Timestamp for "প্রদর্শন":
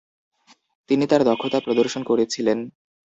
1.59-2.01